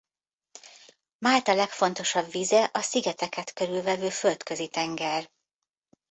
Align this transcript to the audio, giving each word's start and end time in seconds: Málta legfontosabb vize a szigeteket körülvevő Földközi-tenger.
Málta 1.17 1.53
legfontosabb 1.53 2.31
vize 2.31 2.69
a 2.73 2.81
szigeteket 2.81 3.53
körülvevő 3.53 4.09
Földközi-tenger. 4.09 5.31